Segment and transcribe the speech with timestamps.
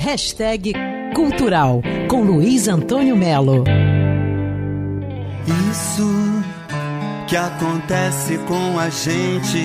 [0.00, 0.72] Hashtag
[1.14, 3.64] Cultural com Luiz Antônio Melo.
[5.70, 6.08] Isso
[7.28, 9.58] que acontece com a gente.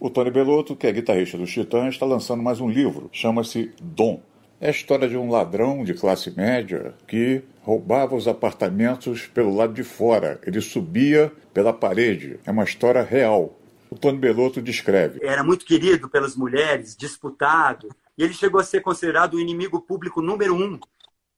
[0.00, 3.10] O Tony Belotto, que é guitarrista dos Titãs, está lançando mais um livro.
[3.10, 4.22] Chama-se Dom.
[4.60, 9.72] É a história de um ladrão de classe média que roubava os apartamentos pelo lado
[9.72, 10.40] de fora.
[10.46, 12.38] Ele subia pela parede.
[12.46, 13.58] É uma história real.
[13.90, 15.18] O Tony Belotto descreve.
[15.20, 17.88] Era muito querido pelas mulheres, disputado.
[18.16, 20.78] E ele chegou a ser considerado o inimigo público número um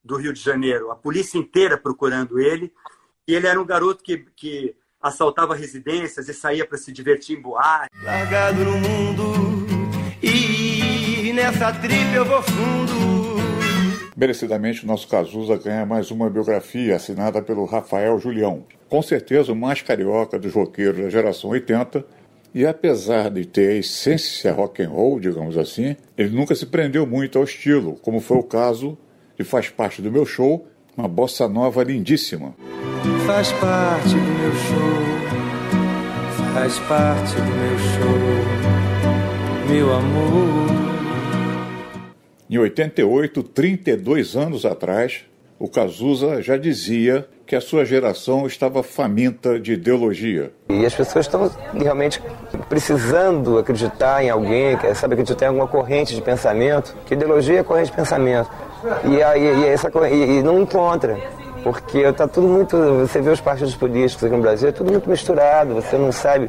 [0.04, 0.90] do Rio de Janeiro.
[0.90, 2.72] A polícia inteira procurando ele.
[3.26, 7.42] E ele era um garoto que, que assaltava residências e saía para se divertir em
[7.42, 7.90] boate.
[8.02, 9.66] Largado no mundo
[10.22, 13.36] e nessa trip eu vou fundo.
[14.16, 18.64] Merecidamente, o nosso Cazuza ganha mais uma biografia assinada pelo Rafael Julião.
[18.88, 22.04] Com certeza o mais carioca dos roqueiros da geração 80,
[22.56, 27.06] e apesar de ter a essência rock and roll, digamos assim, ele nunca se prendeu
[27.06, 28.96] muito ao estilo, como foi o caso
[29.38, 32.54] de Faz Parte do Meu Show, uma bossa nova lindíssima.
[33.26, 35.04] Faz parte do meu show,
[36.54, 38.16] faz parte do meu show,
[39.68, 40.66] meu amor.
[42.48, 45.26] Em 88, 32 anos atrás,
[45.58, 50.52] o Cazuza já dizia que a sua geração estava faminta de ideologia.
[50.68, 52.20] E as pessoas estão realmente
[52.68, 57.90] precisando acreditar em alguém, sabe, acreditar em alguma corrente de pensamento, que ideologia é corrente
[57.90, 58.50] de pensamento.
[59.04, 61.16] E, aí, e, essa, e, e não encontra
[61.62, 62.76] porque está tudo muito.
[62.76, 66.48] Você vê os partidos políticos aqui no Brasil, é tudo muito misturado, você não sabe.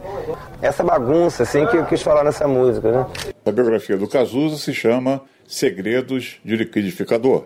[0.62, 3.06] Essa bagunça, assim, que eu quis falar nessa música, né?
[3.44, 7.46] A biografia do Cazuza se chama Segredos de Liquidificador.